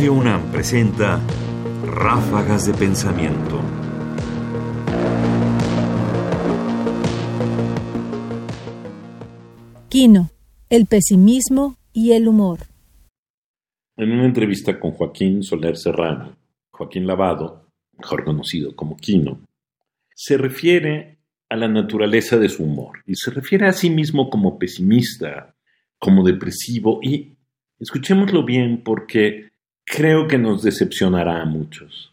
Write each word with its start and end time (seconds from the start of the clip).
Radio 0.00 0.14
UNAM 0.14 0.50
presenta 0.50 1.20
Ráfagas 1.84 2.66
de 2.66 2.72
Pensamiento. 2.72 3.60
Quino, 9.90 10.30
el 10.70 10.86
pesimismo 10.86 11.76
y 11.92 12.12
el 12.12 12.28
humor. 12.28 12.60
En 13.98 14.12
una 14.12 14.24
entrevista 14.24 14.80
con 14.80 14.92
Joaquín 14.92 15.42
Soler 15.42 15.76
Serrano, 15.76 16.34
Joaquín 16.70 17.06
Lavado, 17.06 17.66
mejor 17.98 18.24
conocido 18.24 18.74
como 18.74 18.96
Quino, 18.96 19.42
se 20.14 20.38
refiere 20.38 21.18
a 21.50 21.56
la 21.56 21.68
naturaleza 21.68 22.38
de 22.38 22.48
su 22.48 22.64
humor 22.64 23.02
y 23.04 23.16
se 23.16 23.30
refiere 23.32 23.66
a 23.66 23.74
sí 23.74 23.90
mismo 23.90 24.30
como 24.30 24.58
pesimista, 24.58 25.54
como 25.98 26.24
depresivo 26.24 27.00
y 27.02 27.36
escuchémoslo 27.78 28.46
bien 28.46 28.82
porque 28.82 29.49
creo 29.90 30.26
que 30.28 30.38
nos 30.38 30.62
decepcionará 30.62 31.42
a 31.42 31.46
muchos. 31.46 32.12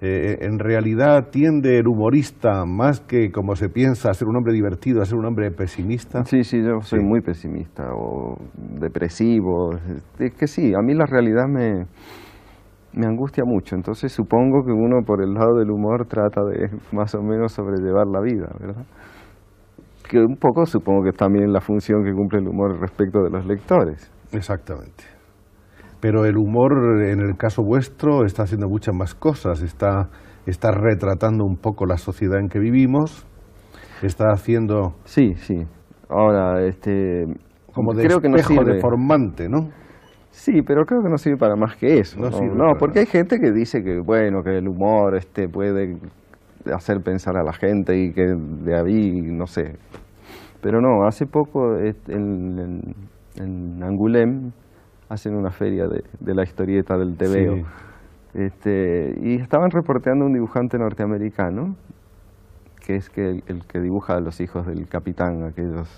Eh, 0.00 0.38
en 0.42 0.58
realidad 0.58 1.30
tiende 1.30 1.78
el 1.78 1.86
humorista 1.86 2.66
más 2.66 3.00
que 3.00 3.30
como 3.30 3.56
se 3.56 3.68
piensa 3.68 4.10
a 4.10 4.14
ser 4.14 4.28
un 4.28 4.36
hombre 4.36 4.52
divertido, 4.52 5.00
a 5.00 5.06
ser 5.06 5.16
un 5.16 5.24
hombre 5.24 5.50
pesimista. 5.50 6.24
Sí, 6.24 6.44
sí, 6.44 6.62
yo 6.62 6.80
soy 6.82 7.00
muy 7.00 7.22
pesimista 7.22 7.84
o 7.94 8.36
depresivo. 8.54 9.70
Es 10.18 10.34
que 10.34 10.46
sí, 10.46 10.74
a 10.74 10.82
mí 10.82 10.92
la 10.94 11.06
realidad 11.06 11.46
me, 11.48 11.86
me 12.92 13.06
angustia 13.06 13.44
mucho. 13.46 13.76
Entonces 13.76 14.12
supongo 14.12 14.64
que 14.64 14.72
uno 14.72 15.02
por 15.06 15.22
el 15.22 15.32
lado 15.32 15.58
del 15.58 15.70
humor 15.70 16.06
trata 16.06 16.42
de 16.44 16.68
más 16.92 17.14
o 17.14 17.22
menos 17.22 17.52
sobrellevar 17.52 18.06
la 18.06 18.20
vida, 18.20 18.48
¿verdad? 18.60 18.84
Que 20.06 20.18
un 20.18 20.36
poco 20.36 20.66
supongo 20.66 21.04
que 21.04 21.10
es 21.10 21.16
también 21.16 21.50
la 21.50 21.60
función 21.60 22.04
que 22.04 22.12
cumple 22.12 22.40
el 22.40 22.48
humor 22.48 22.78
respecto 22.78 23.22
de 23.22 23.30
los 23.30 23.46
lectores. 23.46 24.10
Exactamente. 24.32 25.13
Pero 26.04 26.26
el 26.26 26.36
humor, 26.36 27.02
en 27.02 27.20
el 27.20 27.34
caso 27.38 27.62
vuestro, 27.62 28.26
está 28.26 28.42
haciendo 28.42 28.68
muchas 28.68 28.94
más 28.94 29.14
cosas. 29.14 29.62
Está, 29.62 30.10
está 30.44 30.70
retratando 30.70 31.46
un 31.46 31.56
poco 31.56 31.86
la 31.86 31.96
sociedad 31.96 32.38
en 32.38 32.48
que 32.48 32.58
vivimos. 32.58 33.26
Está 34.02 34.26
haciendo... 34.30 34.96
Sí, 35.04 35.32
sí. 35.36 35.54
Ahora, 36.10 36.62
este... 36.66 37.24
Como 37.72 37.94
de 37.94 38.04
creo 38.04 38.20
que 38.20 38.28
no 38.28 38.36
deformante, 38.36 39.48
¿no? 39.48 39.70
Sí, 40.28 40.60
pero 40.60 40.84
creo 40.84 41.00
que 41.00 41.08
no 41.08 41.16
sirve 41.16 41.38
para 41.38 41.56
más 41.56 41.74
que 41.76 42.00
eso. 42.00 42.20
No, 42.20 42.74
porque 42.78 42.98
hay 42.98 43.06
gente 43.06 43.38
que 43.38 43.50
dice 43.50 43.82
que, 43.82 43.98
bueno, 44.04 44.42
que 44.42 44.58
el 44.58 44.68
humor 44.68 45.16
este 45.16 45.48
puede 45.48 45.96
hacer 46.70 47.00
pensar 47.02 47.38
a 47.38 47.42
la 47.42 47.54
gente 47.54 47.96
y 47.96 48.12
que 48.12 48.26
de 48.26 48.78
ahí, 48.78 49.22
no 49.22 49.46
sé. 49.46 49.78
Pero 50.60 50.82
no, 50.82 51.06
hace 51.06 51.24
poco 51.24 51.78
este, 51.78 52.12
en, 52.12 52.94
en 53.36 53.82
Angulem 53.82 54.52
hacen 55.08 55.34
una 55.34 55.50
feria 55.50 55.86
de, 55.86 56.34
la 56.34 56.42
historieta 56.42 56.96
del 56.96 57.16
TVO. 57.16 57.66
Este, 58.34 59.14
y 59.20 59.36
estaban 59.36 59.70
reporteando 59.70 60.24
un 60.26 60.32
dibujante 60.32 60.76
norteamericano, 60.76 61.76
que 62.84 62.96
es 62.96 63.08
que 63.08 63.42
el, 63.46 63.66
que 63.66 63.80
dibuja 63.80 64.16
a 64.16 64.20
los 64.20 64.40
hijos 64.40 64.66
del 64.66 64.88
capitán, 64.88 65.44
aquellos. 65.44 65.88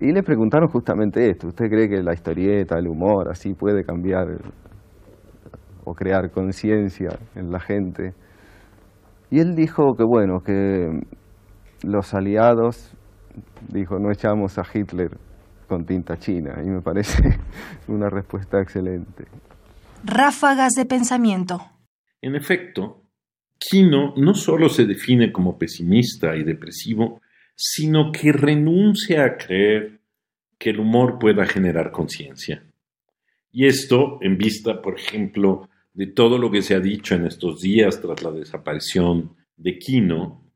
Y 0.00 0.12
le 0.12 0.22
preguntaron 0.22 0.68
justamente 0.68 1.28
esto, 1.28 1.48
¿usted 1.48 1.68
cree 1.68 1.88
que 1.88 2.02
la 2.02 2.14
historieta, 2.14 2.78
el 2.78 2.86
humor, 2.86 3.28
así 3.30 3.52
puede 3.54 3.82
cambiar 3.82 4.26
o 5.84 5.92
crear 5.92 6.30
conciencia 6.30 7.08
en 7.34 7.50
la 7.50 7.58
gente? 7.58 8.14
Y 9.30 9.40
él 9.40 9.56
dijo 9.56 9.94
que 9.96 10.04
bueno, 10.04 10.40
que 10.40 11.00
los 11.84 12.14
aliados, 12.14 12.94
dijo, 13.72 13.98
no 13.98 14.12
echamos 14.12 14.56
a 14.58 14.62
Hitler 14.72 15.10
con 15.68 15.84
tinta 15.86 16.18
china 16.18 16.60
y 16.64 16.66
me 16.66 16.80
parece 16.80 17.38
una 17.88 18.10
respuesta 18.10 18.60
excelente. 18.60 19.26
Ráfagas 20.02 20.72
de 20.72 20.86
pensamiento. 20.86 21.60
En 22.20 22.34
efecto, 22.34 23.04
Kino 23.58 24.14
no 24.16 24.34
solo 24.34 24.68
se 24.68 24.86
define 24.86 25.30
como 25.30 25.58
pesimista 25.58 26.34
y 26.36 26.42
depresivo, 26.42 27.20
sino 27.54 28.10
que 28.10 28.32
renuncia 28.32 29.24
a 29.24 29.36
creer 29.36 30.00
que 30.58 30.70
el 30.70 30.80
humor 30.80 31.18
pueda 31.18 31.44
generar 31.44 31.92
conciencia. 31.92 32.64
Y 33.52 33.66
esto 33.66 34.18
en 34.20 34.38
vista, 34.38 34.80
por 34.82 34.98
ejemplo, 34.98 35.68
de 35.92 36.06
todo 36.06 36.38
lo 36.38 36.50
que 36.50 36.62
se 36.62 36.74
ha 36.74 36.80
dicho 36.80 37.14
en 37.14 37.26
estos 37.26 37.60
días 37.60 38.00
tras 38.00 38.22
la 38.22 38.30
desaparición 38.30 39.36
de 39.56 39.78
Kino, 39.78 40.47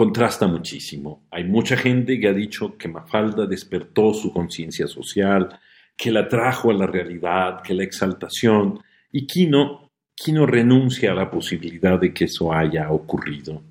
contrasta 0.00 0.46
muchísimo. 0.46 1.26
Hay 1.30 1.44
mucha 1.44 1.76
gente 1.76 2.18
que 2.18 2.26
ha 2.26 2.32
dicho 2.32 2.78
que 2.78 2.88
Mafalda 2.88 3.44
despertó 3.44 4.14
su 4.14 4.32
conciencia 4.32 4.86
social, 4.86 5.60
que 5.94 6.10
la 6.10 6.26
trajo 6.26 6.70
a 6.70 6.72
la 6.72 6.86
realidad, 6.86 7.60
que 7.62 7.74
la 7.74 7.84
exaltación, 7.84 8.80
y 9.12 9.26
Quino, 9.26 9.92
Quino 10.14 10.46
renuncia 10.46 11.12
a 11.12 11.14
la 11.14 11.30
posibilidad 11.30 12.00
de 12.00 12.14
que 12.14 12.24
eso 12.24 12.50
haya 12.50 12.90
ocurrido. 12.90 13.62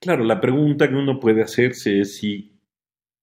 Claro, 0.00 0.24
la 0.24 0.40
pregunta 0.40 0.88
que 0.88 0.94
uno 0.94 1.20
puede 1.20 1.42
hacerse 1.42 2.00
es 2.00 2.16
si 2.16 2.58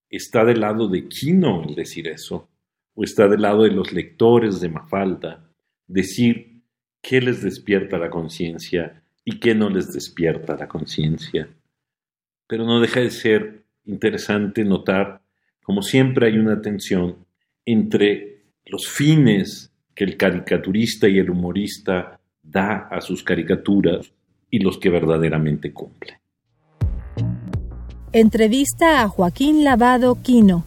está 0.08 0.46
del 0.46 0.60
lado 0.60 0.88
de 0.88 1.08
Quino 1.08 1.64
el 1.68 1.74
decir 1.74 2.08
eso, 2.08 2.48
o 2.94 3.04
está 3.04 3.28
del 3.28 3.42
lado 3.42 3.64
de 3.64 3.72
los 3.72 3.92
lectores 3.94 4.60
de 4.60 4.70
Mafalda, 4.70 5.50
decir 5.88 6.62
qué 7.02 7.20
les 7.20 7.42
despierta 7.42 7.98
la 7.98 8.12
conciencia 8.12 9.02
y 9.24 9.40
qué 9.40 9.56
no 9.56 9.72
les 9.72 9.92
despierta 9.92 10.56
la 10.56 10.68
conciencia 10.68 11.50
pero 12.48 12.66
no 12.66 12.80
deja 12.80 13.00
de 13.00 13.12
ser 13.12 13.64
interesante 13.86 14.64
notar, 14.64 15.22
como 15.64 15.82
siempre 15.82 16.28
hay 16.28 16.38
una 16.38 16.62
tensión 16.62 17.26
entre 17.66 18.44
los 18.66 18.88
fines 18.88 19.72
que 19.94 20.04
el 20.04 20.18
caricaturista 20.18 21.08
y 21.08 21.18
el 21.18 21.30
humorista 21.30 22.20
da 22.44 22.88
a 22.92 23.02
sus 23.02 23.24
caricaturas 23.24 24.12
y 24.50 24.60
los 24.60 24.78
que 24.78 24.90
verdaderamente 24.90 25.72
cumple. 25.74 26.20
Entrevista 28.12 29.02
a 29.02 29.10
Joaquín 29.10 29.64
Lavado 29.64 30.22
Quino, 30.22 30.64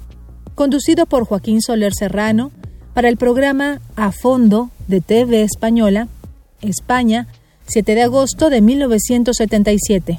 conducido 0.55 1.07
por 1.07 1.25
Joaquín 1.25 1.63
Soler 1.63 1.93
Serrano 1.95 2.51
para 2.95 3.09
el 3.09 3.17
programa 3.17 3.81
A 3.97 4.13
Fondo 4.13 4.71
de 4.87 5.01
TV 5.01 5.43
Española, 5.43 6.09
España, 6.61 7.29
7 7.67 7.95
de 7.95 8.03
agosto 8.03 8.51
de 8.51 8.61
1977. 8.61 10.19